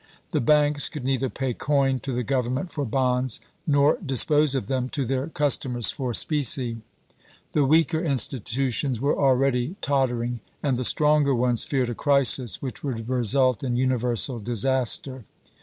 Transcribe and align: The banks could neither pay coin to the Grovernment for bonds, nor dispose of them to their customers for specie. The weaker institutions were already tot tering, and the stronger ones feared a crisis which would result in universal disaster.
The 0.31 0.41
banks 0.41 0.89
could 0.89 1.03
neither 1.03 1.29
pay 1.29 1.53
coin 1.53 1.99
to 1.99 2.11
the 2.11 2.23
Grovernment 2.23 2.71
for 2.71 2.85
bonds, 2.85 3.39
nor 3.67 3.99
dispose 4.03 4.55
of 4.55 4.65
them 4.65 4.89
to 4.89 5.05
their 5.05 5.27
customers 5.27 5.91
for 5.91 6.11
specie. 6.15 6.77
The 7.53 7.65
weaker 7.65 7.99
institutions 8.03 8.99
were 8.99 9.15
already 9.15 9.75
tot 9.79 10.09
tering, 10.09 10.39
and 10.63 10.77
the 10.77 10.85
stronger 10.85 11.35
ones 11.35 11.65
feared 11.65 11.91
a 11.91 11.93
crisis 11.93 12.63
which 12.63 12.83
would 12.83 13.07
result 13.09 13.63
in 13.63 13.75
universal 13.75 14.39
disaster. 14.39 15.23